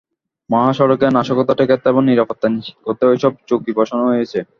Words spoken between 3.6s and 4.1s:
বসানো